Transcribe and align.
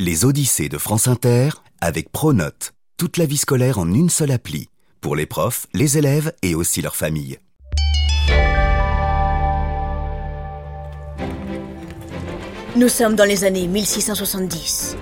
Les 0.00 0.24
Odyssées 0.24 0.68
de 0.68 0.78
France 0.78 1.08
Inter 1.08 1.48
avec 1.80 2.12
Pronote. 2.12 2.72
Toute 2.98 3.16
la 3.16 3.26
vie 3.26 3.36
scolaire 3.36 3.80
en 3.80 3.92
une 3.92 4.10
seule 4.10 4.30
appli. 4.30 4.68
Pour 5.00 5.16
les 5.16 5.26
profs, 5.26 5.66
les 5.74 5.98
élèves 5.98 6.32
et 6.40 6.54
aussi 6.54 6.80
leurs 6.82 6.94
familles. 6.94 7.40
Nous 12.76 12.88
sommes 12.88 13.16
dans 13.16 13.24
les 13.24 13.42
années 13.42 13.66
1670. 13.66 14.96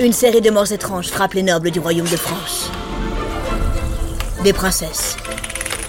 Une 0.00 0.14
série 0.14 0.40
de 0.40 0.48
morts 0.48 0.72
étranges 0.72 1.08
frappe 1.08 1.34
les 1.34 1.42
nobles 1.42 1.70
du 1.70 1.78
royaume 1.78 2.08
de 2.08 2.16
France. 2.16 2.70
Des 4.42 4.54
princesses, 4.54 5.18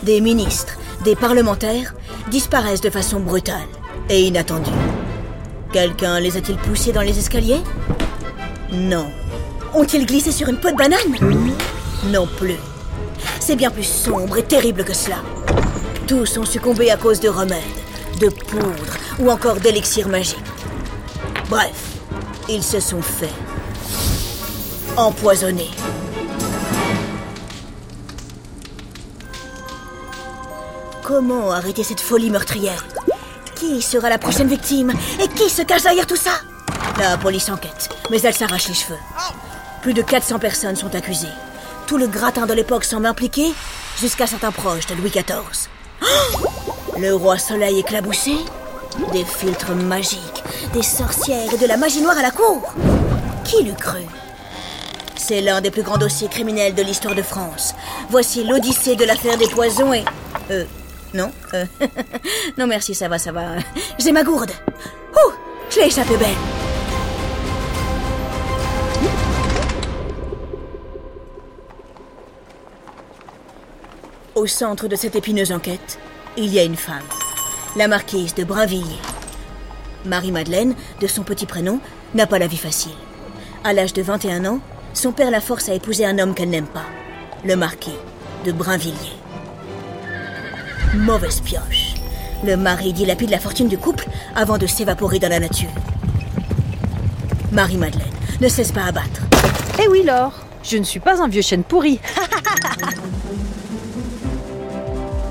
des 0.03 0.19
ministres, 0.19 0.77
des 1.05 1.15
parlementaires 1.15 1.95
disparaissent 2.29 2.81
de 2.81 2.89
façon 2.89 3.21
brutale 3.21 3.69
et 4.09 4.23
inattendue. 4.23 4.69
Quelqu'un 5.71 6.19
les 6.19 6.35
a-t-il 6.35 6.57
poussés 6.57 6.91
dans 6.91 7.01
les 7.01 7.17
escaliers? 7.17 7.61
Non. 8.71 9.11
Ont-ils 9.73 10.05
glissé 10.05 10.31
sur 10.31 10.49
une 10.49 10.57
peau 10.57 10.71
de 10.71 10.75
banane? 10.75 10.99
Non 12.05 12.27
plus. 12.27 12.57
C'est 13.39 13.55
bien 13.55 13.71
plus 13.71 13.83
sombre 13.83 14.37
et 14.37 14.43
terrible 14.43 14.83
que 14.83 14.93
cela. 14.93 15.17
Tous 16.07 16.37
ont 16.37 16.45
succombé 16.45 16.91
à 16.91 16.97
cause 16.97 17.19
de 17.19 17.29
remèdes, 17.29 17.61
de 18.19 18.29
poudre 18.29 18.97
ou 19.19 19.29
encore 19.29 19.55
d'élixirs 19.57 20.07
magiques. 20.07 20.37
Bref, 21.49 21.97
ils 22.49 22.63
se 22.63 22.79
sont 22.79 23.01
fait 23.01 23.29
empoisonner. 24.95 25.69
Comment 31.03 31.51
arrêter 31.51 31.83
cette 31.83 32.01
folie 32.01 32.29
meurtrière? 32.29 32.85
Qui 33.55 33.81
sera 33.81 34.09
la 34.09 34.17
prochaine 34.17 34.49
victime? 34.49 34.91
Et 35.21 35.27
qui 35.29 35.49
se 35.49 35.61
cache 35.61 35.83
derrière 35.83 36.07
tout 36.07 36.17
ça? 36.17 36.31
La 36.99 37.15
police 37.15 37.49
enquête, 37.49 37.89
mais 38.09 38.19
elle 38.21 38.33
s'arrache 38.33 38.67
les 38.69 38.73
cheveux. 38.73 38.97
Plus 39.83 39.93
de 39.93 40.01
400 40.01 40.39
personnes 40.39 40.75
sont 40.75 40.95
accusées. 40.95 41.27
Tout 41.85 41.97
le 41.97 42.07
gratin 42.07 42.47
de 42.47 42.53
l'époque 42.53 42.83
semble 42.85 43.05
impliqué, 43.05 43.53
jusqu'à 43.99 44.25
certains 44.25 44.51
proches 44.51 44.87
de 44.87 44.95
Louis 44.95 45.11
XIV. 45.11 45.69
Le 46.99 47.13
roi 47.13 47.37
soleil 47.37 47.79
éclaboussé 47.79 48.35
Des 49.13 49.23
filtres 49.23 49.75
magiques, 49.75 50.43
des 50.73 50.81
sorcières 50.81 51.53
et 51.53 51.57
de 51.57 51.67
la 51.67 51.77
magie 51.77 52.01
noire 52.01 52.17
à 52.17 52.23
la 52.23 52.31
cour 52.31 52.73
Qui 53.43 53.63
l'eût 53.63 53.73
cru? 53.73 54.01
C'est 55.15 55.41
l'un 55.41 55.61
des 55.61 55.69
plus 55.69 55.83
grands 55.83 55.97
dossiers 55.97 56.29
criminels 56.29 56.73
de 56.73 56.81
l'histoire 56.81 57.13
de 57.13 57.21
France. 57.21 57.75
Voici 58.09 58.43
l'odyssée 58.43 58.95
de 58.95 59.05
l'affaire 59.05 59.37
des 59.37 59.47
poisons 59.47 59.93
et... 59.93 60.03
Euh, 60.49 60.65
non 61.13 61.31
euh, 61.53 61.65
Non 62.57 62.65
merci, 62.65 62.95
ça 62.95 63.07
va, 63.07 63.19
ça 63.19 63.31
va. 63.31 63.57
J'ai 63.99 64.11
ma 64.11 64.23
gourde. 64.23 64.51
Ouh, 65.13 65.31
je 65.69 65.79
l'ai 65.79 65.87
échappé 65.87 66.17
belle. 66.17 66.56
Au 74.37 74.45
centre 74.45 74.87
de 74.87 74.95
cette 74.95 75.15
épineuse 75.15 75.51
enquête, 75.51 75.97
il 76.37 76.53
y 76.53 76.59
a 76.59 76.63
une 76.63 76.75
femme, 76.75 77.01
la 77.75 77.87
marquise 77.87 78.35
de 78.35 78.43
Brinvilliers. 78.43 79.01
Marie-Madeleine, 80.05 80.75
de 81.01 81.07
son 81.07 81.23
petit 81.23 81.47
prénom, 81.47 81.79
n'a 82.13 82.27
pas 82.27 82.37
la 82.37 82.45
vie 82.45 82.55
facile. 82.55 82.91
À 83.63 83.73
l'âge 83.73 83.93
de 83.93 84.03
21 84.03 84.45
ans, 84.45 84.59
son 84.93 85.11
père 85.11 85.31
la 85.31 85.41
force 85.41 85.69
à 85.69 85.73
épouser 85.73 86.05
un 86.05 86.19
homme 86.19 86.35
qu'elle 86.35 86.51
n'aime 86.51 86.67
pas, 86.67 86.85
le 87.45 87.55
marquis 87.55 87.97
de 88.45 88.51
Brinvilliers. 88.51 89.17
Mauvaise 90.93 91.41
pioche. 91.41 91.95
Le 92.45 92.57
mari 92.57 92.93
dilapide 92.93 93.31
la 93.31 93.39
fortune 93.39 93.67
du 93.67 93.79
couple 93.79 94.05
avant 94.35 94.59
de 94.59 94.67
s'évaporer 94.67 95.17
dans 95.17 95.29
la 95.29 95.39
nature. 95.39 95.73
Marie-Madeleine 97.51 98.05
ne 98.39 98.47
cesse 98.49 98.71
pas 98.71 98.83
à 98.83 98.91
battre. 98.91 99.23
Eh 99.83 99.87
oui, 99.87 100.03
Laure, 100.03 100.45
je 100.61 100.77
ne 100.77 100.83
suis 100.83 100.99
pas 100.99 101.23
un 101.23 101.27
vieux 101.27 101.41
chêne 101.41 101.63
pourri. 101.63 101.99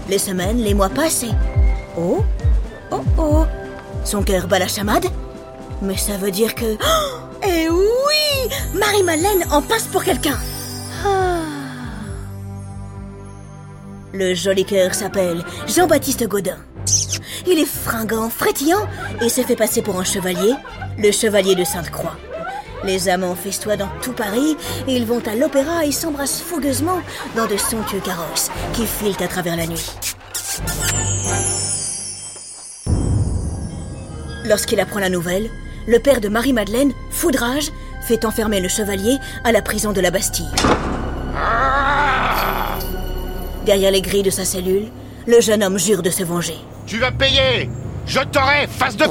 Les 0.08 0.18
semaines, 0.18 0.58
les 0.58 0.74
mois 0.74 0.88
passent 0.88 1.24
et... 1.24 1.32
Oh 1.98 2.24
Oh 2.90 3.02
oh. 3.18 3.44
Son 4.04 4.22
cœur 4.22 4.46
bat 4.46 4.58
la 4.58 4.68
chamade. 4.68 5.06
Mais 5.82 5.96
ça 5.96 6.16
veut 6.16 6.30
dire 6.30 6.54
que... 6.54 6.74
Oh 6.74 7.16
Eh 7.42 7.68
oui! 7.68 8.50
Marie-Madeleine 8.74 9.44
en 9.50 9.62
passe 9.62 9.84
pour 9.84 10.02
quelqu'un. 10.04 10.38
Le 14.12 14.34
joli 14.34 14.64
cœur 14.64 14.94
s'appelle 14.94 15.44
Jean-Baptiste 15.66 16.26
Gaudin. 16.26 16.56
Il 17.46 17.58
est 17.58 17.66
fringant, 17.66 18.30
frétillant 18.30 18.86
et 19.20 19.28
s'est 19.28 19.42
fait 19.42 19.56
passer 19.56 19.82
pour 19.82 20.00
un 20.00 20.04
chevalier, 20.04 20.54
le 20.98 21.10
chevalier 21.12 21.54
de 21.54 21.64
Sainte-Croix. 21.64 22.16
Les 22.86 23.08
amants 23.08 23.34
festoient 23.34 23.76
dans 23.76 23.88
tout 24.00 24.12
Paris 24.12 24.56
et 24.86 24.94
ils 24.94 25.04
vont 25.04 25.20
à 25.26 25.34
l'opéra 25.34 25.84
et 25.84 25.90
s'embrassent 25.90 26.40
fougueusement 26.40 27.00
dans 27.34 27.46
de 27.46 27.56
somptueux 27.56 27.98
carrosses 27.98 28.48
qui 28.74 28.86
filent 28.86 29.16
à 29.18 29.26
travers 29.26 29.56
la 29.56 29.66
nuit. 29.66 29.90
Lorsqu'il 34.44 34.78
apprend 34.78 35.00
la 35.00 35.08
nouvelle, 35.08 35.50
le 35.88 35.98
père 35.98 36.20
de 36.20 36.28
Marie-Madeleine, 36.28 36.92
foudrage, 37.10 37.72
fait 38.02 38.24
enfermer 38.24 38.60
le 38.60 38.68
chevalier 38.68 39.16
à 39.42 39.50
la 39.50 39.62
prison 39.62 39.92
de 39.92 40.00
la 40.00 40.12
Bastille. 40.12 40.46
Derrière 43.64 43.90
les 43.90 44.00
grilles 44.00 44.22
de 44.22 44.30
sa 44.30 44.44
cellule, 44.44 44.92
le 45.26 45.40
jeune 45.40 45.64
homme 45.64 45.78
jure 45.78 46.02
de 46.02 46.10
se 46.10 46.22
venger. 46.22 46.58
Tu 46.86 46.98
vas 46.98 47.10
payer 47.10 47.68
Je 48.06 48.20
t'aurai, 48.20 48.68
face 48.68 48.96
de... 48.96 49.06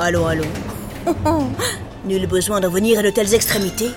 Allô, 0.00 0.24
allô. 0.24 0.44
Nul 2.06 2.26
besoin 2.28 2.60
d'en 2.60 2.70
venir 2.70 3.00
à 3.00 3.02
de 3.02 3.10
telles 3.10 3.34
extrémités. 3.34 3.90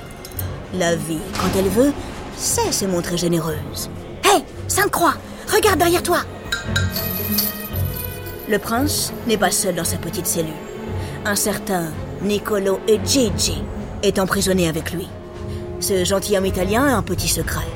La 0.74 0.96
vie, 0.96 1.20
quand 1.36 1.58
elle 1.58 1.70
veut, 1.70 1.94
sait 2.36 2.72
se 2.72 2.86
montrer 2.86 3.18
généreuse. 3.18 3.90
Hé, 4.24 4.44
Sainte-Croix, 4.68 5.14
regarde 5.48 5.78
derrière 5.78 6.02
toi. 6.02 6.22
Le 8.50 8.58
prince 8.58 9.14
n'est 9.28 9.38
pas 9.38 9.52
seul 9.52 9.76
dans 9.76 9.84
sa 9.84 9.98
petite 9.98 10.26
cellule. 10.26 10.54
Un 11.24 11.36
certain 11.36 11.92
Niccolo 12.24 12.80
et 12.88 13.00
est 14.02 14.18
emprisonné 14.18 14.68
avec 14.68 14.92
lui. 14.92 15.08
Ce 15.80 16.04
gentilhomme 16.04 16.48
italien 16.48 16.86
a 16.86 16.96
un 16.96 17.04
petit 17.04 17.28
secret. 17.28 17.68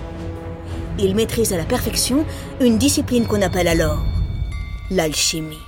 Il 0.98 1.16
maîtrise 1.16 1.54
à 1.54 1.58
la 1.58 1.64
perfection 1.64 2.26
une 2.60 2.80
discipline 2.80 3.28
qu'on 3.28 3.42
appelle 3.44 3.68
alors 3.68 4.00
l'alchimie. 4.90 5.62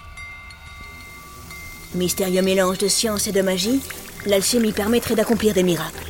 Mystérieux 1.93 2.41
mélange 2.41 2.77
de 2.79 2.87
science 2.87 3.27
et 3.27 3.31
de 3.31 3.41
magie, 3.41 3.81
l'alchimie 4.25 4.71
permettrait 4.71 5.15
d'accomplir 5.15 5.53
des 5.53 5.63
miracles. 5.63 6.05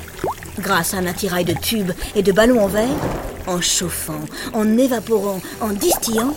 Grâce 0.59 0.93
à 0.93 0.97
un 0.97 1.05
attirail 1.05 1.45
de 1.45 1.53
tubes 1.53 1.91
et 2.15 2.23
de 2.23 2.31
ballons 2.31 2.63
en 2.63 2.67
verre, 2.67 2.87
en 3.47 3.61
chauffant, 3.61 4.21
en 4.53 4.77
évaporant, 4.77 5.41
en 5.61 5.69
distillant, 5.69 6.33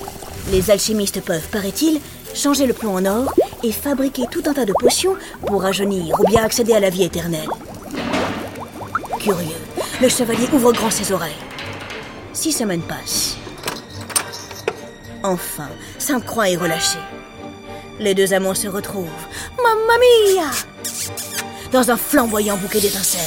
les 0.51 0.71
alchimistes 0.71 1.21
peuvent, 1.21 1.49
paraît-il, 1.51 2.01
changer 2.35 2.67
le 2.67 2.75
plomb 2.75 2.95
en 2.95 3.05
or 3.05 3.35
et 3.63 3.73
fabriquer 3.73 4.25
tout 4.31 4.43
un 4.47 4.55
tas 4.55 4.65
de 4.65 4.73
potions 4.79 5.17
pour 5.47 5.63
rajeunir 5.63 6.21
ou 6.21 6.25
bien 6.27 6.43
accéder 6.43 6.75
à 6.75 6.81
la 6.81 6.91
vie 6.91 7.05
éternelle. 7.05 7.49
Curieux, 9.19 9.49
le 10.01 10.09
chevalier 10.09 10.49
ouvre 10.53 10.73
grand 10.73 10.91
ses 10.91 11.13
oreilles. 11.13 11.33
Six 12.33 12.53
semaines 12.53 12.83
passent. 12.83 13.37
Enfin, 15.23 15.69
Sainte-Croix 15.99 16.51
est 16.51 16.57
relâchée. 16.57 16.99
Les 17.99 18.15
deux 18.15 18.33
amants 18.33 18.55
se 18.55 18.69
retrouvent. 18.69 19.07
Mamma 19.57 19.99
mia 19.99 20.51
Dans 21.73 21.91
un 21.91 21.97
flamboyant 21.97 22.57
bouquet 22.57 22.81
d'étincelles. 22.81 23.21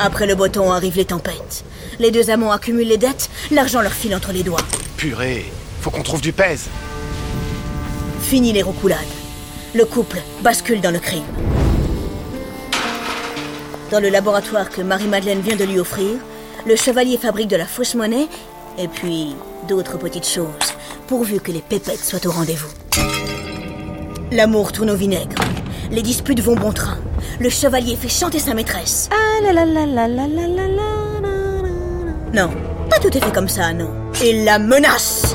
Après 0.00 0.26
le 0.26 0.34
beau 0.34 0.48
temps 0.48 0.72
arrivent 0.72 0.96
les 0.96 1.04
tempêtes. 1.04 1.64
Les 2.00 2.10
deux 2.10 2.30
amants 2.30 2.50
accumulent 2.50 2.88
les 2.88 2.96
dettes, 2.96 3.30
l'argent 3.52 3.80
leur 3.82 3.92
file 3.92 4.16
entre 4.16 4.32
les 4.32 4.42
doigts. 4.42 4.62
Purée, 4.96 5.52
faut 5.80 5.90
qu'on 5.90 6.02
trouve 6.02 6.20
du 6.20 6.32
pèse. 6.32 6.66
Fini 8.20 8.52
les 8.52 8.62
roucoulades. 8.62 8.98
Le 9.74 9.84
couple 9.84 10.18
bascule 10.42 10.80
dans 10.80 10.90
le 10.90 10.98
crime. 10.98 11.24
Dans 13.92 14.00
le 14.00 14.08
laboratoire 14.08 14.70
que 14.70 14.82
Marie-Madeleine 14.82 15.40
vient 15.40 15.56
de 15.56 15.64
lui 15.64 15.78
offrir, 15.78 16.16
le 16.66 16.74
chevalier 16.74 17.16
fabrique 17.16 17.48
de 17.48 17.56
la 17.56 17.66
fausse 17.66 17.94
monnaie 17.94 18.26
et 18.76 18.88
puis 18.88 19.34
d'autres 19.68 19.98
petites 19.98 20.28
choses, 20.28 20.74
pourvu 21.08 21.40
que 21.40 21.50
les 21.50 21.62
pépettes 21.62 22.04
soient 22.04 22.26
au 22.26 22.30
rendez-vous. 22.30 22.68
L'amour 24.30 24.72
tourne 24.72 24.90
au 24.90 24.94
vinaigre. 24.94 25.42
Les 25.90 26.02
disputes 26.02 26.40
vont 26.40 26.54
bon 26.54 26.70
train. 26.70 26.98
Le 27.40 27.48
chevalier 27.48 27.96
fait 27.96 28.10
chanter 28.10 28.38
sa 28.38 28.52
maîtresse. 28.52 29.08
Ah 29.10 29.42
la 29.42 29.52
la 29.52 29.64
la 29.64 29.86
la 29.86 30.06
la 30.06 30.26
la 30.26 30.26
la 30.26 30.46
la 30.46 30.68
la 30.68 30.68
la. 30.68 32.12
Non, 32.34 32.50
pas 32.90 32.98
tout 32.98 33.08
à 33.08 33.20
fait 33.24 33.32
comme 33.32 33.48
ça, 33.48 33.72
non. 33.72 33.88
Il 34.22 34.44
la 34.44 34.58
menace 34.58 35.34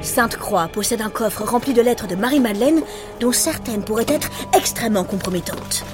Sainte-Croix 0.00 0.68
possède 0.68 1.02
un 1.02 1.10
coffre 1.10 1.42
rempli 1.42 1.74
de 1.74 1.82
lettres 1.82 2.06
de 2.06 2.14
Marie-Madeleine, 2.14 2.82
dont 3.18 3.32
certaines 3.32 3.82
pourraient 3.82 4.06
être 4.08 4.30
extrêmement 4.56 5.04
compromettantes. 5.04 5.84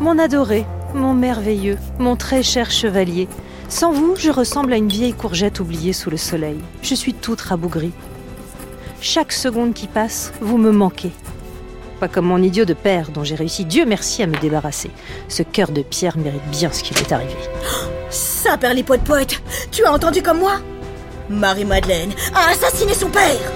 Mon 0.00 0.18
adoré, 0.18 0.64
mon 0.94 1.12
merveilleux, 1.12 1.78
mon 1.98 2.16
très 2.16 2.42
cher 2.42 2.70
chevalier, 2.70 3.28
Sans 3.68 3.92
vous, 3.92 4.14
je 4.16 4.30
ressemble 4.30 4.72
à 4.72 4.76
une 4.76 4.88
vieille 4.88 5.12
courgette 5.12 5.58
oubliée 5.60 5.92
sous 5.92 6.08
le 6.08 6.16
soleil. 6.16 6.58
Je 6.82 6.94
suis 6.94 7.14
toute 7.14 7.40
rabougrie. 7.40 7.92
Chaque 9.00 9.32
seconde 9.32 9.74
qui 9.74 9.88
passe, 9.88 10.32
vous 10.40 10.56
me 10.56 10.70
manquez. 10.70 11.10
Pas 11.98 12.08
comme 12.08 12.26
mon 12.26 12.42
idiot 12.42 12.64
de 12.64 12.74
père 12.74 13.10
dont 13.10 13.24
j'ai 13.24 13.34
réussi, 13.34 13.64
Dieu 13.64 13.84
merci, 13.84 14.22
à 14.22 14.26
me 14.26 14.38
débarrasser. 14.38 14.90
Ce 15.28 15.42
cœur 15.42 15.72
de 15.72 15.82
pierre 15.82 16.16
mérite 16.16 16.46
bien 16.50 16.70
ce 16.70 16.82
qui 16.82 16.94
lui 16.94 17.00
est 17.02 17.12
arrivé. 17.12 17.34
Ça, 18.10 18.56
Perlipote 18.56 19.02
poète, 19.02 19.42
tu 19.72 19.84
as 19.84 19.92
entendu 19.92 20.22
comme 20.22 20.38
moi? 20.38 20.58
Marie-Madeleine 21.28 22.12
a 22.34 22.50
assassiné 22.50 22.94
son 22.94 23.08
père 23.08 23.52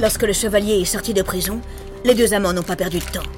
Lorsque 0.00 0.22
le 0.24 0.32
chevalier 0.32 0.80
est 0.80 0.84
sorti 0.84 1.14
de 1.14 1.22
prison, 1.22 1.60
les 2.04 2.14
deux 2.14 2.34
amants 2.34 2.52
n'ont 2.52 2.62
pas 2.62 2.76
perdu 2.76 2.98
de 2.98 3.04
temps. 3.04 3.28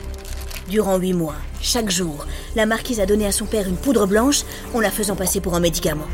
Durant 0.70 0.98
huit 0.98 1.14
mois, 1.14 1.34
chaque 1.60 1.90
jour, 1.90 2.26
la 2.54 2.64
marquise 2.64 3.00
a 3.00 3.06
donné 3.06 3.26
à 3.26 3.32
son 3.32 3.44
père 3.44 3.66
une 3.66 3.76
poudre 3.76 4.06
blanche 4.06 4.42
en 4.72 4.78
la 4.78 4.92
faisant 4.92 5.16
passer 5.16 5.40
pour 5.40 5.56
un 5.56 5.60
médicament. 5.60 6.06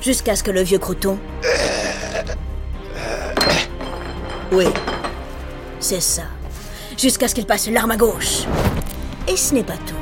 Jusqu'à 0.00 0.36
ce 0.36 0.44
que 0.44 0.52
le 0.52 0.62
vieux 0.62 0.78
croton... 0.78 1.18
Oui, 4.52 4.66
c'est 5.80 6.00
ça. 6.00 6.22
Jusqu'à 6.96 7.26
ce 7.26 7.34
qu'il 7.34 7.44
passe 7.44 7.68
l'arme 7.68 7.90
à 7.90 7.96
gauche. 7.96 8.44
Et 9.26 9.36
ce 9.36 9.52
n'est 9.52 9.64
pas 9.64 9.76
tout. 9.84 9.96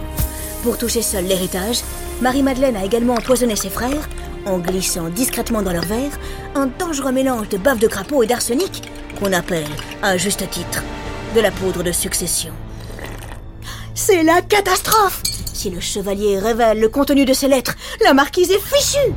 Pour 0.62 0.76
toucher 0.76 1.00
seul 1.00 1.25
l'héritage, 1.25 1.78
Marie-Madeleine 2.20 2.76
a 2.76 2.84
également 2.84 3.14
empoisonné 3.14 3.56
ses 3.56 3.70
frères 3.70 4.10
en 4.44 4.58
glissant 4.58 5.08
discrètement 5.08 5.62
dans 5.62 5.72
leur 5.72 5.87
verre 5.87 6.12
un 6.54 6.66
dangereux 6.66 7.12
mélange 7.12 7.48
de 7.48 7.56
bave 7.56 7.78
de 7.78 7.88
crapaud 7.88 8.22
et 8.22 8.26
d'arsenic 8.26 8.90
qu'on 9.19 9.32
appelle, 9.32 9.64
à 10.02 10.19
juste 10.19 10.48
titre, 10.50 10.82
de 11.34 11.40
la 11.40 11.50
poudre 11.50 11.82
de 11.82 11.93
succession. 11.93 12.52
C'est 13.98 14.22
la 14.22 14.43
catastrophe 14.43 15.22
Si 15.54 15.70
le 15.70 15.81
chevalier 15.81 16.38
révèle 16.38 16.78
le 16.78 16.88
contenu 16.90 17.25
de 17.25 17.32
ces 17.32 17.48
lettres, 17.48 17.75
la 18.04 18.12
marquise 18.12 18.50
est 18.50 18.60
fichue 18.60 19.14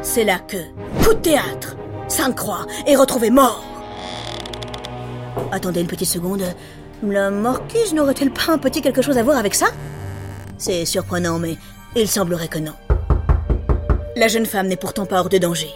C'est 0.00 0.24
là 0.24 0.38
que, 0.38 0.56
coup 1.04 1.12
de 1.12 1.20
théâtre, 1.20 1.76
Sainte-Croix 2.08 2.66
est 2.86 2.96
retrouvé 2.96 3.28
mort 3.28 3.62
Attendez 5.52 5.82
une 5.82 5.86
petite 5.86 6.08
seconde. 6.08 6.42
La 7.06 7.30
marquise 7.30 7.92
n'aurait-elle 7.92 8.32
pas 8.32 8.50
un 8.50 8.56
petit 8.56 8.80
quelque 8.80 9.02
chose 9.02 9.18
à 9.18 9.22
voir 9.22 9.36
avec 9.36 9.54
ça? 9.54 9.66
C'est 10.56 10.86
surprenant, 10.86 11.38
mais 11.38 11.58
il 11.94 12.08
semblerait 12.08 12.48
que 12.48 12.58
non. 12.58 12.72
La 14.16 14.28
jeune 14.28 14.46
femme 14.46 14.68
n'est 14.68 14.76
pourtant 14.76 15.04
pas 15.04 15.20
hors 15.20 15.28
de 15.28 15.36
danger. 15.36 15.68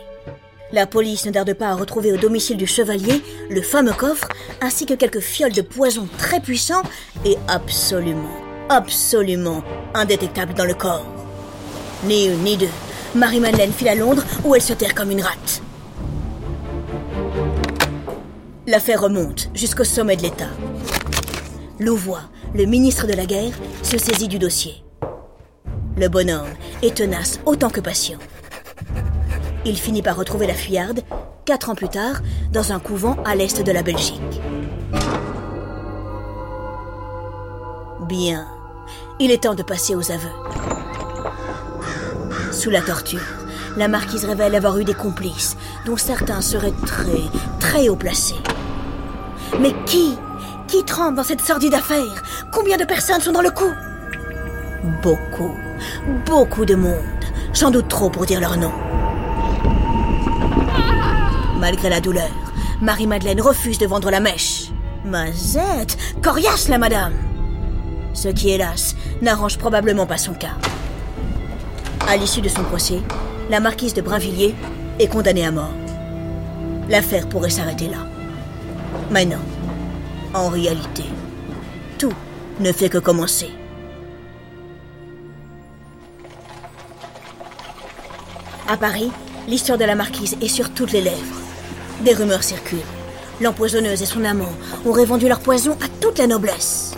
La 0.73 0.87
police 0.87 1.27
ne 1.27 1.33
tarde 1.33 1.53
pas 1.55 1.71
à 1.71 1.75
retrouver 1.75 2.13
au 2.13 2.17
domicile 2.17 2.57
du 2.57 2.67
chevalier 2.67 3.23
le 3.51 3.61
fameux 3.61 3.93
coffre, 3.93 4.29
ainsi 4.61 4.87
que 4.87 4.95
quelques 4.95 5.21
fioles 5.21 5.53
de 5.53 5.63
poison 5.63 6.09
très 6.17 6.39
puissants 6.39 6.83
et 7.25 7.37
absolument, 7.49 8.37
absolument 8.69 9.65
indétectables 9.95 10.55
dans 10.55 10.65
le 10.65 10.75
corps. 10.75 11.07
Ni 12.05 12.27
une 12.27 12.45
ni 12.45 12.57
deux, 12.57 12.69
Marie-Madeleine 13.17 13.73
file 13.73 13.89
à 13.89 13.95
Londres 13.97 14.25
où 14.45 14.55
elle 14.55 14.63
se 14.63 14.73
terre 14.73 14.95
comme 14.95 15.11
une 15.11 15.23
rate. 15.23 15.61
L'affaire 18.69 19.01
remonte 19.01 19.51
jusqu'au 19.53 19.83
sommet 19.83 20.17
de 20.17 20.23
l'État. 20.23 20.51
Louvois, 21.81 22.23
le 22.55 22.67
ministre 22.67 23.09
de 23.09 23.15
la 23.15 23.27
Guerre, 23.27 23.59
se 23.83 23.99
saisit 23.99 24.29
du 24.29 24.39
dossier. 24.39 24.85
Le 25.97 26.09
bonhomme 26.09 26.55
est 26.83 26.97
tenace 26.97 27.41
autant 27.45 27.71
que 27.71 27.81
patient. 27.81 28.19
Il 29.67 29.77
finit 29.77 30.03
par 30.03 30.17
retrouver 30.17 30.47
la 30.47 30.55
fuyarde, 30.55 31.01
quatre 31.45 31.69
ans 31.69 31.75
plus 31.75 31.89
tard, 31.89 32.23
dans 32.53 32.73
un 32.73 32.79
couvent 32.79 33.17
à 33.25 33.35
l'est 33.35 33.63
de 33.63 33.73
la 33.73 33.83
Belgique. 33.83 34.41
Bien, 38.09 38.47
il 39.19 39.31
est 39.31 39.43
temps 39.43 39.55
de 39.55 39.63
passer 39.63 39.95
aux 39.95 40.11
aveux. 40.11 40.29
Sous 42.53 42.71
la 42.71 42.81
torture, 42.81 43.21
la 43.77 43.87
marquise 43.87 44.25
révèle 44.25 44.55
avoir 44.55 44.79
eu 44.79 44.85
des 44.85 44.95
complices, 44.95 45.57
dont 45.85 45.97
certains 45.97 46.41
seraient 46.41 46.75
très, 46.87 47.21
très 47.61 47.89
haut 47.89 47.97
placés. 47.97 48.41
Mais 49.61 49.75
qui 49.85 50.17
Qui 50.67 50.85
trempe 50.85 51.17
dans 51.17 51.23
cette 51.25 51.41
sordide 51.41 51.75
affaire? 51.75 52.23
Combien 52.53 52.77
de 52.77 52.85
personnes 52.85 53.21
sont 53.21 53.33
dans 53.33 53.43
le 53.43 53.51
coup? 53.51 53.73
Beaucoup, 55.03 55.55
beaucoup 56.25 56.65
de 56.65 56.77
monde. 56.77 56.95
Sans 57.53 57.71
doute 57.71 57.89
trop 57.89 58.09
pour 58.09 58.25
dire 58.25 58.41
leur 58.41 58.57
nom. 58.57 58.73
Malgré 61.61 61.91
la 61.91 62.01
douleur, 62.01 62.31
Marie-Madeleine 62.81 63.43
refuse 63.43 63.77
de 63.77 63.87
vendre 63.87 64.11
la 64.11 64.21
mèche. 64.21 64.71
Mazette 65.05 65.99
Coriace 66.23 66.69
la 66.69 66.79
madame 66.79 67.13
Ce 68.15 68.29
qui, 68.29 68.49
hélas, 68.49 68.97
n'arrange 69.21 69.59
probablement 69.59 70.07
pas 70.07 70.17
son 70.17 70.33
cas. 70.33 70.57
À 72.09 72.17
l'issue 72.17 72.41
de 72.41 72.49
son 72.49 72.63
procès, 72.63 73.01
la 73.51 73.61
marquise 73.61 73.93
de 73.93 74.01
Brinvilliers 74.01 74.55
est 74.99 75.09
condamnée 75.09 75.45
à 75.45 75.51
mort. 75.51 75.75
L'affaire 76.89 77.29
pourrait 77.29 77.51
s'arrêter 77.51 77.89
là. 77.89 78.07
Mais 79.11 79.27
non. 79.27 79.37
En 80.33 80.49
réalité, 80.49 81.05
tout 81.99 82.15
ne 82.59 82.73
fait 82.73 82.89
que 82.89 82.99
commencer. 82.99 83.51
À 88.67 88.79
Paris, 88.79 89.13
l'histoire 89.47 89.77
de 89.77 89.85
la 89.85 89.95
marquise 89.95 90.39
est 90.41 90.49
sur 90.49 90.73
toutes 90.73 90.93
les 90.93 91.03
lèvres. 91.03 91.50
Des 92.05 92.15
rumeurs 92.15 92.43
circulent. 92.43 92.79
L'empoisonneuse 93.43 94.03
et 94.03 94.07
son 94.07 94.25
amant 94.25 94.53
auraient 94.87 95.05
vendu 95.05 95.29
leur 95.29 95.41
poison 95.41 95.73
à 95.73 95.89
toute 96.01 96.19
la 96.19 96.27
noblesse. 96.27 96.95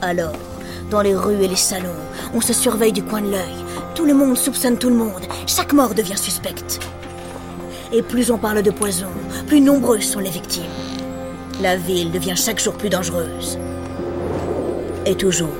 Alors, 0.00 0.34
dans 0.90 1.00
les 1.00 1.14
rues 1.14 1.42
et 1.42 1.48
les 1.48 1.56
salons, 1.56 1.88
on 2.34 2.40
se 2.40 2.52
surveille 2.52 2.92
du 2.92 3.04
coin 3.04 3.20
de 3.20 3.30
l'œil. 3.30 3.64
Tout 3.94 4.04
le 4.04 4.14
monde 4.14 4.36
soupçonne 4.36 4.78
tout 4.78 4.88
le 4.88 4.96
monde. 4.96 5.22
Chaque 5.46 5.72
mort 5.72 5.94
devient 5.94 6.16
suspecte. 6.16 6.80
Et 7.92 8.02
plus 8.02 8.32
on 8.32 8.38
parle 8.38 8.62
de 8.62 8.70
poison, 8.70 9.06
plus 9.46 9.60
nombreuses 9.60 10.10
sont 10.10 10.18
les 10.18 10.30
victimes. 10.30 10.64
La 11.60 11.76
ville 11.76 12.10
devient 12.10 12.36
chaque 12.36 12.60
jour 12.60 12.74
plus 12.74 12.88
dangereuse. 12.88 13.58
Et 15.06 15.14
toujours, 15.14 15.54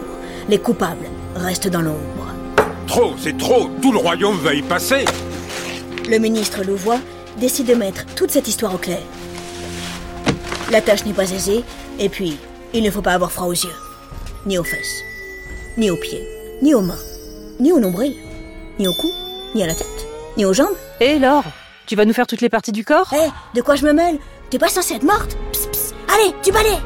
les 0.49 0.59
coupables 0.59 1.09
restent 1.37 1.69
dans 1.69 1.83
l'ombre. 1.83 2.27
Trop, 2.89 3.13
c'est 3.17 3.39
trop 3.39 3.71
Tout 3.81 3.93
le 3.93 3.99
royaume 3.99 4.39
va 4.39 4.55
y 4.55 4.63
passer 4.63 5.05
Le 6.09 6.19
ministre 6.19 6.65
Louvois 6.65 6.99
décide 7.39 7.67
de 7.67 7.75
mettre 7.75 8.07
toute 8.15 8.31
cette 8.31 8.49
histoire 8.49 8.75
au 8.75 8.79
clair. 8.79 9.03
La 10.71 10.81
tâche 10.81 11.05
n'est 11.05 11.13
pas 11.13 11.31
aisée, 11.31 11.65
et 11.99 12.09
puis, 12.09 12.39
il 12.73 12.83
ne 12.83 12.91
faut 12.91 13.03
pas 13.03 13.13
avoir 13.13 13.33
froid 13.33 13.47
aux 13.47 13.53
yeux. 13.53 13.75
Ni 14.47 14.59
aux 14.59 14.65
fesses, 14.65 15.03
ni 15.77 15.91
aux 15.91 15.97
pieds, 15.97 16.27
ni 16.63 16.75
aux 16.75 16.81
mains, 16.81 16.99
ni 17.61 17.73
au 17.73 17.79
nombril, 17.79 18.15
ni 18.79 18.89
au 18.89 18.93
cou, 18.95 19.11
ni 19.55 19.63
à 19.63 19.67
la 19.67 19.75
tête, 19.75 20.07
ni 20.37 20.45
aux 20.45 20.53
jambes. 20.53 20.77
Et 21.01 21.19
Laure 21.19 21.45
Tu 21.87 21.97
vas 21.97 22.05
nous 22.05 22.15
faire 22.15 22.27
toutes 22.27 22.41
les 22.41 22.49
parties 22.49 22.73
du 22.73 22.85
corps? 22.85 23.13
Hé, 23.13 23.29
de 23.55 23.61
quoi 23.63 23.77
je 23.77 23.85
me 23.85 23.93
mêle? 23.93 24.19
T'es 24.51 24.59
pas 24.59 24.69
censée 24.69 24.95
être 24.95 25.05
morte? 25.05 25.37
Psst, 25.53 25.71
psst. 25.71 25.95
Allez, 26.13 26.35
du 26.45 26.53
balai 26.53 26.77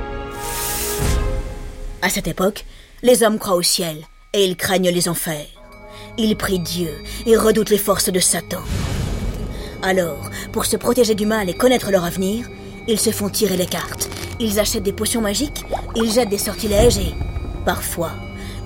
À 2.03 2.09
cette 2.09 2.29
époque, 2.29 2.65
les 3.03 3.23
hommes 3.23 3.39
croient 3.39 3.57
au 3.57 3.63
ciel, 3.63 4.05
et 4.33 4.45
ils 4.45 4.57
craignent 4.57 4.91
les 4.91 5.09
enfers. 5.09 5.47
Ils 6.19 6.37
prient 6.37 6.61
Dieu 6.61 6.91
et 7.27 7.37
redoutent 7.37 7.71
les 7.71 7.79
forces 7.79 8.11
de 8.11 8.21
Satan. 8.21 8.63
Alors, 9.87 10.31
pour 10.51 10.65
se 10.65 10.77
protéger 10.77 11.15
du 11.15 11.27
mal 11.27 11.49
et 11.49 11.55
connaître 11.55 11.93
leur 11.93 12.05
avenir, 12.05 12.49
ils 12.89 12.99
se 12.99 13.11
font 13.11 13.29
tirer 13.29 13.57
les 13.57 13.67
cartes. 13.67 14.09
Ils 14.41 14.59
achètent 14.59 14.83
des 14.83 14.93
potions 14.93 15.21
magiques, 15.21 15.65
ils 15.95 16.11
jettent 16.11 16.29
des 16.29 16.39
sortilèges 16.39 16.99
et, 16.99 17.15
parfois, 17.65 18.11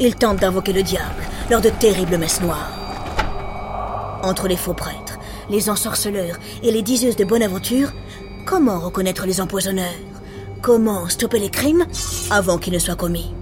ils 0.00 0.14
tentent 0.14 0.40
d'invoquer 0.40 0.72
le 0.72 0.82
diable 0.82 1.22
lors 1.50 1.60
de 1.60 1.68
terribles 1.68 2.16
messes 2.16 2.40
noires. 2.40 2.70
Entre 4.22 4.48
les 4.48 4.56
faux 4.56 4.72
prêtres, 4.72 5.18
les 5.50 5.68
ensorceleurs 5.68 6.38
et 6.62 6.72
les 6.72 6.80
diseuses 6.80 7.16
de 7.16 7.26
bonne 7.26 7.42
aventure, 7.42 7.92
comment 8.46 8.78
reconnaître 8.78 9.26
les 9.26 9.42
empoisonneurs? 9.42 9.84
Comment 10.62 11.06
stopper 11.10 11.38
les 11.38 11.50
crimes 11.50 11.84
avant 12.30 12.56
qu'ils 12.56 12.72
ne 12.72 12.78
soient 12.78 12.94
commis? 12.94 13.34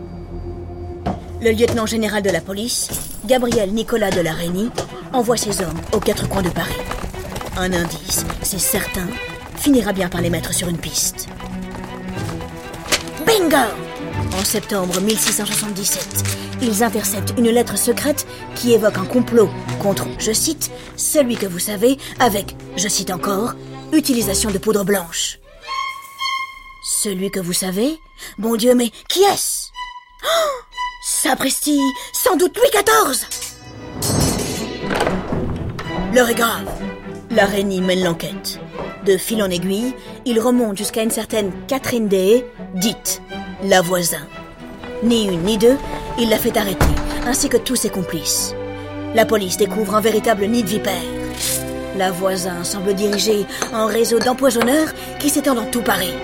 Le 1.41 1.53
lieutenant 1.53 1.87
général 1.87 2.25
de 2.25 2.31
la 2.31 2.41
police, 2.41 2.89
Gabriel 3.25 3.73
Nicolas 3.73 4.11
de 4.11 4.21
la 4.21 4.33
Reynie, 4.33 4.71
envoie 5.13 5.37
ses 5.37 5.61
hommes 5.61 5.81
aux 5.93 6.01
quatre 6.01 6.29
coins 6.29 6.43
de 6.43 6.49
Paris. 6.49 6.75
Un 7.61 7.73
indice, 7.73 8.25
c'est 8.43 8.61
certain, 8.61 9.09
finira 9.57 9.93
bien 9.93 10.09
par 10.09 10.21
les 10.21 10.31
mettre 10.31 10.55
sur 10.55 10.69
une 10.69 10.79
piste. 10.79 11.27
Bingo 13.27 13.57
En 14.39 14.45
septembre 14.45 15.01
1677, 15.01 16.25
ils 16.63 16.85
interceptent 16.85 17.35
une 17.37 17.51
lettre 17.51 17.77
secrète 17.77 18.29
qui 18.55 18.75
évoque 18.75 18.99
un 18.99 19.05
complot 19.05 19.51
contre, 19.83 20.07
je 20.21 20.31
cite, 20.31 20.71
celui 20.97 21.35
que 21.35 21.47
vous 21.47 21.59
savez, 21.59 21.99
avec, 22.21 22.55
je 22.77 22.87
cite 22.87 23.11
encore, 23.11 23.55
utilisation 23.93 24.53
de 24.53 24.59
poudre 24.59 24.85
blanche. 24.85 25.41
Celui 26.85 27.33
que 27.33 27.41
vous 27.41 27.53
savez? 27.53 27.99
Bon 28.39 28.55
Dieu, 28.55 28.77
mais 28.77 28.93
qui 29.09 29.25
est-ce? 29.25 29.71
Oh 30.23 30.63
Sapristi 31.05 31.81
Sans 32.13 32.37
doute 32.37 32.57
Louis 32.57 32.71
XIV 32.73 33.27
L'heure 36.15 36.29
est 36.31 36.35
grave. 36.37 36.88
L'araignée 37.31 37.81
mène 37.81 38.05
l'enquête. 38.05 38.61
De 39.05 39.17
fil 39.17 39.43
en 39.43 39.51
aiguille, 39.51 39.95
il 40.25 40.41
remonte 40.41 40.77
jusqu'à 40.77 41.03
une 41.03 41.11
certaine 41.11 41.53
Catherine 41.67 42.09
Day, 42.09 42.45
dite 42.75 43.23
la 43.65 43.81
voisin. 43.81 44.27
Ni 45.03 45.27
une 45.27 45.43
ni 45.43 45.59
deux, 45.59 45.77
Il 46.21 46.31
l'a 46.31 46.37
fait 46.39 46.57
arrêter, 46.57 46.85
ainsi 47.27 47.49
que 47.49 47.57
tous 47.57 47.77
ses 47.77 47.91
complices. 47.91 48.53
La 49.15 49.25
police 49.25 49.57
découvre 49.57 49.95
un 49.95 50.01
véritable 50.01 50.47
nid 50.47 50.65
de 50.65 50.69
vipères. 50.69 50.93
La 51.97 52.11
voisin 52.11 52.65
semble 52.65 52.95
diriger 52.95 53.47
un 53.73 53.87
réseau 53.87 54.19
d'empoisonneurs 54.19 54.89
qui 55.21 55.31
s'étend 55.31 55.55
dans 55.55 55.71
tout 55.71 55.83
Paris. 55.83 56.15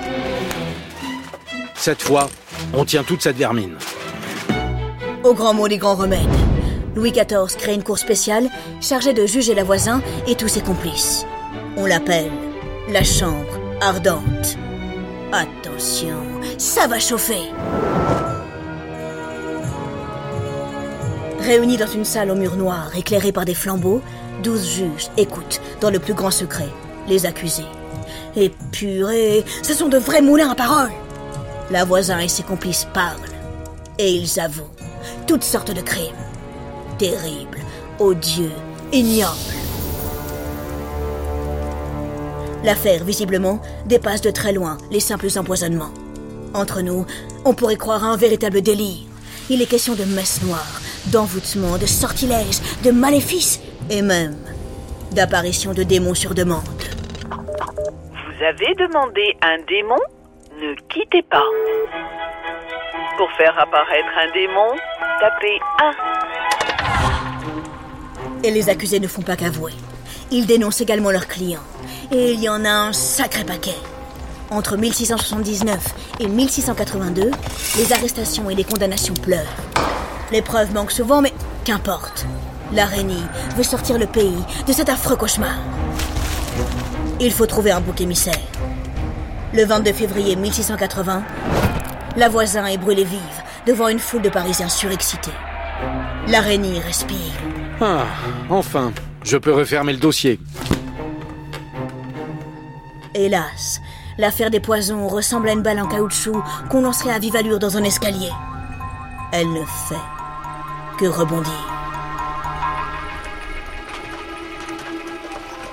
Cette 1.77 2.03
fois, 2.03 2.29
on 2.73 2.85
tient 2.85 3.05
toute 3.05 3.23
cette 3.23 3.37
vermine. 3.37 3.77
Au 5.23 5.33
grand 5.33 5.55
mot 5.55 5.69
des 5.69 5.79
grands 5.79 5.95
remèdes, 5.95 6.21
Louis 6.97 7.13
XIV 7.13 7.57
crée 7.59 7.75
une 7.75 7.83
cour 7.83 7.99
spéciale 7.99 8.49
chargée 8.81 9.13
de 9.13 9.27
juger 9.27 9.55
la 9.55 9.65
voisin 9.65 10.03
et 10.27 10.37
tous 10.37 10.49
ses 10.49 10.61
complices. 10.61 11.27
On 11.77 11.87
l'appelle 11.87 12.31
la 12.89 13.03
chambre 13.03 13.59
ardente. 13.81 14.57
Attention, 15.33 16.17
ça 16.59 16.87
va 16.87 17.01
chauffer. 17.01 17.51
Réunis 21.41 21.77
dans 21.77 21.89
une 21.89 22.05
salle 22.05 22.31
au 22.31 22.35
mur 22.35 22.57
noir, 22.57 22.91
éclairée 22.97 23.33
par 23.33 23.45
des 23.45 23.55
flambeaux, 23.55 24.01
douze 24.43 24.67
juges 24.67 25.11
écoutent, 25.17 25.61
dans 25.81 25.91
le 25.91 25.99
plus 25.99 26.15
grand 26.15 26.31
secret, 26.31 26.69
les 27.09 27.27
accusés. 27.27 27.67
Et 28.37 28.51
purée, 28.73 29.45
ce 29.63 29.75
sont 29.75 29.89
de 29.89 29.99
vrais 29.99 30.23
moulins 30.23 30.51
à 30.51 30.55
parole. 30.55 30.93
La 31.71 31.85
voisin 31.85 32.21
et 32.21 32.29
ses 32.29 32.43
complices 32.45 32.87
parlent. 32.95 33.19
Et 33.99 34.13
ils 34.13 34.41
avouent 34.41 34.63
toutes 35.27 35.45
sortes 35.45 35.73
de 35.75 35.81
crimes. 35.81 36.24
Terribles, 36.99 37.59
odieux, 37.99 38.53
ignobles. 38.93 39.35
L'affaire, 42.63 43.03
visiblement, 43.03 43.61
dépasse 43.85 44.21
de 44.21 44.31
très 44.31 44.53
loin 44.53 44.79
les 44.93 45.01
simples 45.01 45.27
empoisonnements. 45.37 45.93
Entre 46.55 46.83
nous, 46.83 47.05
on 47.45 47.53
pourrait 47.53 47.77
croire 47.77 48.05
à 48.05 48.07
un 48.07 48.17
véritable 48.17 48.63
délire. 48.63 49.03
Il 49.51 49.61
est 49.61 49.67
question 49.67 49.95
de 49.95 50.05
messe 50.05 50.41
noire, 50.43 50.81
d'envoûtement, 51.07 51.79
de 51.79 51.87
sortilèges, 51.87 52.61
de 52.85 52.93
maléfices 52.93 53.61
et 53.91 54.01
même 54.01 54.37
d'apparition 55.11 55.75
de 55.75 55.83
démons 55.83 56.15
sur 56.15 56.33
demande. 56.35 56.63
Vous 57.29 58.45
avez 58.45 58.75
demandé 58.77 59.37
un 59.43 59.59
démon? 59.69 59.99
Ne 60.61 60.75
quittez 60.89 61.23
pas. 61.23 61.43
Pour 63.19 63.31
faire 63.33 63.59
apparaître 63.59 64.09
un 64.17 64.33
démon, 64.33 64.71
tapez 65.21 65.59
1. 65.83 66.14
Et 68.45 68.51
les 68.51 68.69
accusés 68.69 69.01
ne 69.01 69.09
font 69.09 69.23
pas 69.23 69.37
qu'avouer. 69.37 69.73
Ils 70.31 70.47
dénoncent 70.47 70.83
également 70.83 71.11
leurs 71.11 71.29
clients. 71.29 71.63
Et 72.13 72.33
il 72.33 72.41
y 72.41 72.49
en 72.51 72.63
a 72.67 72.69
un 72.69 72.93
sacré 72.93 73.43
paquet. 73.43 73.75
Entre 74.51 74.77
1679 74.77 75.79
et 76.21 76.27
1682, 76.27 77.31
les 77.79 77.93
arrestations 77.95 78.51
et 78.51 78.55
les 78.55 78.65
condamnations 78.65 79.15
pleurent. 79.15 79.57
Les 80.31 80.43
preuves 80.43 80.75
manquent 80.75 80.91
souvent, 80.91 81.23
mais 81.23 81.33
qu'importe. 81.65 82.27
L'araignée 82.75 83.23
veut 83.57 83.63
sortir 83.63 83.99
le 83.99 84.05
pays 84.07 84.45
de 84.67 84.75
cet 84.75 84.91
affreux 84.91 85.17
cauchemar. 85.17 85.57
Il 87.21 87.33
faut 87.33 87.47
trouver 87.47 87.71
un 87.71 87.81
bouc 87.81 88.03
émissaire. 88.03 88.35
Le 89.55 89.65
22 89.65 89.91
février 89.95 90.37
1680, 90.37 91.23
la 92.19 92.29
voisin 92.29 92.67
est 92.67 92.77
brûlée 92.77 93.05
vive 93.05 93.43
devant 93.67 93.89
une 93.89 93.99
foule 93.99 94.21
de 94.21 94.29
Parisiens 94.29 94.69
surexcités. 94.69 95.33
L'araignée 96.29 96.79
respire. 96.81 97.33
Ah, 97.81 98.07
enfin, 98.51 98.93
je 99.25 99.37
peux 99.37 99.53
refermer 99.53 99.93
le 99.93 99.99
dossier. 99.99 100.39
Hélas, 103.15 103.81
l'affaire 104.19 104.51
des 104.51 104.61
poisons 104.61 105.09
ressemble 105.09 105.49
à 105.49 105.53
une 105.53 105.63
balle 105.63 105.81
en 105.81 105.87
caoutchouc 105.87 106.43
qu'on 106.71 106.83
lancerait 106.83 107.13
à 107.13 107.19
vive 107.19 107.37
allure 107.37 107.59
dans 107.59 107.77
un 107.77 107.85
escalier. 107.85 108.31
Elle 109.33 109.53
ne 109.53 109.65
fait 109.65 109.95
que 110.99 111.07
rebondir. 111.07 111.53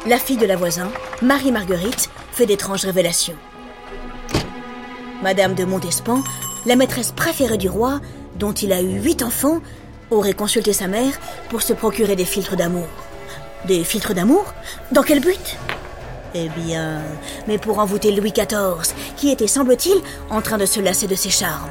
La 0.07 0.17
fille 0.17 0.37
de 0.37 0.47
la 0.47 0.55
voisin, 0.55 0.89
Marie-Marguerite, 1.21 2.09
fait 2.31 2.47
d'étranges 2.47 2.85
révélations. 2.85 3.35
Madame 5.21 5.53
de 5.53 5.63
Montespan, 5.63 6.23
la 6.65 6.75
maîtresse 6.75 7.11
préférée 7.11 7.59
du 7.59 7.69
roi, 7.69 7.99
dont 8.35 8.53
il 8.53 8.73
a 8.73 8.81
eu 8.81 8.99
huit 8.99 9.21
enfants, 9.21 9.59
aurait 10.11 10.33
consulté 10.33 10.73
sa 10.73 10.87
mère 10.87 11.13
pour 11.49 11.61
se 11.61 11.73
procurer 11.73 12.15
des 12.15 12.25
filtres 12.25 12.55
d'amour. 12.55 12.87
Des 13.65 13.83
filtres 13.83 14.13
d'amour? 14.13 14.53
Dans 14.91 15.03
quel 15.03 15.21
but? 15.21 15.57
Eh 16.33 16.49
bien, 16.49 17.01
mais 17.47 17.57
pour 17.57 17.79
envoûter 17.79 18.11
Louis 18.11 18.31
XIV, 18.31 18.93
qui 19.17 19.31
était, 19.31 19.47
semble-t-il, 19.47 20.01
en 20.29 20.41
train 20.41 20.57
de 20.57 20.65
se 20.65 20.79
lasser 20.79 21.07
de 21.07 21.15
ses 21.15 21.29
charmes. 21.29 21.69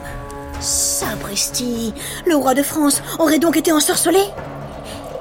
Sapristi 0.61 1.95
Le 2.27 2.37
roi 2.37 2.55
de 2.55 2.63
France 2.63 3.03
aurait 3.19 3.39
donc 3.39 3.57
été 3.57 3.73
ensorcelé? 3.73 4.21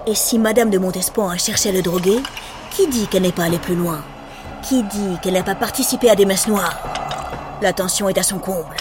Et 0.08 0.16
si 0.16 0.40
Madame 0.40 0.70
de 0.70 0.78
Montespan 0.78 1.30
a 1.30 1.38
cherché 1.38 1.70
à 1.70 1.72
le 1.72 1.82
droguer, 1.82 2.20
qui 2.72 2.88
dit 2.88 3.08
qu'elle 3.08 3.22
n'est 3.24 3.32
pas 3.32 3.44
allée 3.44 3.60
plus 3.60 3.76
loin? 3.76 4.04
Qui 4.62 4.84
dit 4.84 5.18
qu'elle 5.22 5.34
n'a 5.34 5.44
pas 5.44 5.56
participé 5.56 6.10
à 6.10 6.16
des 6.16 6.26
messes 6.26 6.48
noires? 6.48 6.78
La 7.62 7.74
tension 7.74 8.10
est 8.10 8.18
à 8.18 8.24
son 8.24 8.40
comble. 8.40 8.76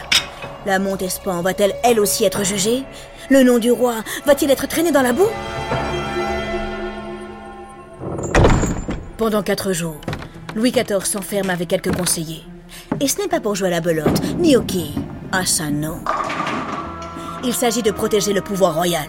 La 0.66 0.78
Montespan 0.78 1.40
va-t-elle 1.42 1.74
elle 1.84 2.00
aussi 2.00 2.24
être 2.24 2.44
jugée? 2.44 2.84
Le 3.30 3.42
nom 3.42 3.58
du 3.58 3.70
roi 3.70 3.96
va-t-il 4.24 4.50
être 4.50 4.66
traîné 4.68 4.90
dans 4.90 5.02
la 5.02 5.12
boue? 5.12 5.28
Pendant 9.18 9.42
quatre 9.42 9.74
jours, 9.74 10.00
Louis 10.56 10.72
XIV 10.72 11.04
s'enferme 11.04 11.50
avec 11.50 11.68
quelques 11.68 11.94
conseillers. 11.94 12.44
Et 13.00 13.06
ce 13.06 13.18
n'est 13.18 13.28
pas 13.28 13.40
pour 13.40 13.54
jouer 13.54 13.68
à 13.68 13.72
la 13.72 13.80
belote, 13.82 14.22
ni 14.38 14.56
au 14.56 14.62
quai. 14.62 14.86
Ah 15.30 15.44
ça 15.44 15.68
non. 15.68 15.98
Il 17.44 17.52
s'agit 17.52 17.82
de 17.82 17.90
protéger 17.90 18.32
le 18.32 18.40
pouvoir 18.40 18.74
royal. 18.74 19.08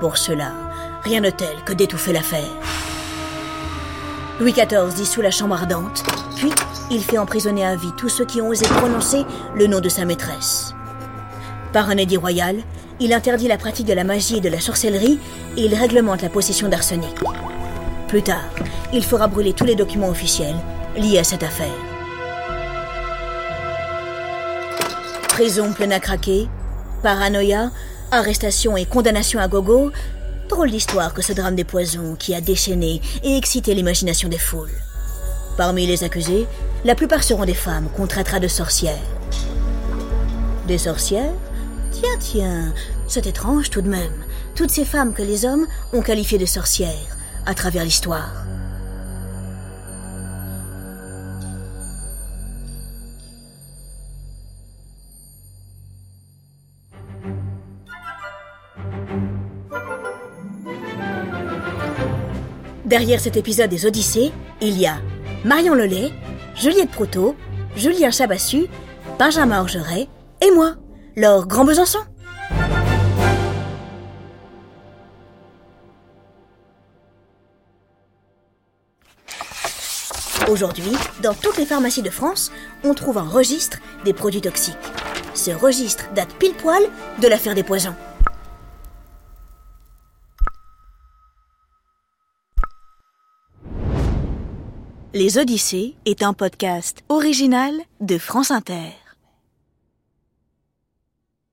Pour 0.00 0.16
cela, 0.16 0.52
rien 1.04 1.20
de 1.20 1.30
tel 1.30 1.62
que 1.64 1.74
d'étouffer 1.74 2.12
l'affaire. 2.12 2.50
Louis 4.40 4.52
XIV 4.52 4.92
dissout 4.96 5.22
la 5.22 5.30
chambre 5.30 5.54
ardente, 5.54 6.02
puis 6.34 6.50
il 6.90 7.04
fait 7.04 7.18
emprisonner 7.18 7.64
à 7.64 7.76
vie 7.76 7.92
tous 7.96 8.08
ceux 8.08 8.24
qui 8.24 8.42
ont 8.42 8.48
osé 8.48 8.66
prononcer 8.66 9.24
le 9.54 9.68
nom 9.68 9.78
de 9.78 9.88
sa 9.88 10.04
maîtresse. 10.04 10.74
Par 11.72 11.88
un 11.88 11.96
édit 11.98 12.16
royal, 12.16 12.56
il 13.00 13.12
interdit 13.12 13.48
la 13.48 13.58
pratique 13.58 13.86
de 13.86 13.92
la 13.92 14.04
magie 14.04 14.38
et 14.38 14.40
de 14.40 14.48
la 14.48 14.60
sorcellerie 14.60 15.18
et 15.56 15.64
il 15.64 15.74
réglemente 15.74 16.22
la 16.22 16.28
possession 16.28 16.68
d'arsenic. 16.68 17.14
Plus 18.08 18.22
tard, 18.22 18.48
il 18.92 19.04
fera 19.04 19.26
brûler 19.26 19.52
tous 19.52 19.64
les 19.64 19.74
documents 19.74 20.08
officiels 20.08 20.56
liés 20.96 21.18
à 21.18 21.24
cette 21.24 21.42
affaire. 21.42 21.74
Prison 25.28 25.72
pleine 25.72 25.92
à 25.92 26.00
craquer, 26.00 26.48
paranoïa, 27.02 27.70
arrestation 28.10 28.76
et 28.76 28.86
condamnation 28.86 29.40
à 29.40 29.48
gogo, 29.48 29.90
drôle 30.48 30.70
d'histoire 30.70 31.12
que 31.12 31.20
ce 31.20 31.32
drame 31.32 31.56
des 31.56 31.64
poisons 31.64 32.14
qui 32.18 32.34
a 32.34 32.40
déchaîné 32.40 33.02
et 33.22 33.36
excité 33.36 33.74
l'imagination 33.74 34.28
des 34.28 34.38
foules. 34.38 34.70
Parmi 35.58 35.86
les 35.86 36.04
accusés, 36.04 36.46
la 36.84 36.94
plupart 36.94 37.22
seront 37.22 37.44
des 37.44 37.54
femmes 37.54 37.88
qu'on 37.96 38.06
traitera 38.06 38.40
de 38.40 38.48
sorcières. 38.48 38.94
Des 40.66 40.78
sorcières 40.78 41.32
Tiens, 41.98 42.18
tiens, 42.20 42.74
c'est 43.08 43.26
étrange 43.26 43.70
tout 43.70 43.80
de 43.80 43.88
même. 43.88 44.12
Toutes 44.54 44.70
ces 44.70 44.84
femmes 44.84 45.14
que 45.14 45.22
les 45.22 45.46
hommes 45.46 45.66
ont 45.94 46.02
qualifiées 46.02 46.36
de 46.36 46.44
sorcières 46.44 47.16
à 47.46 47.54
travers 47.54 47.84
l'histoire. 47.84 48.44
Derrière 62.84 63.20
cet 63.20 63.38
épisode 63.38 63.70
des 63.70 63.86
Odyssées, 63.86 64.32
il 64.60 64.78
y 64.78 64.86
a 64.86 64.98
Marion 65.46 65.74
Lelay, 65.74 66.12
Juliette 66.54 66.90
Proto, 66.90 67.36
Julien 67.74 68.10
Chabassu, 68.10 68.66
Benjamin 69.18 69.60
Orgeret 69.60 70.08
et 70.42 70.50
moi, 70.54 70.74
Laure 71.18 71.46
Grand 71.46 71.64
Besançon. 71.64 72.00
Aujourd'hui, 80.50 80.92
dans 81.22 81.32
toutes 81.32 81.56
les 81.56 81.64
pharmacies 81.64 82.02
de 82.02 82.10
France, 82.10 82.52
on 82.84 82.92
trouve 82.92 83.16
un 83.16 83.26
registre 83.26 83.78
des 84.04 84.12
produits 84.12 84.42
toxiques. 84.42 84.76
Ce 85.32 85.50
registre 85.52 86.04
date 86.14 86.34
pile 86.34 86.52
poil 86.52 86.82
de 87.22 87.28
l'affaire 87.28 87.54
des 87.54 87.62
poisons. 87.62 87.94
Les 95.14 95.38
Odyssées 95.38 95.94
est 96.04 96.22
un 96.22 96.34
podcast 96.34 97.04
original 97.08 97.72
de 98.02 98.18
France 98.18 98.50
Inter. 98.50 99.05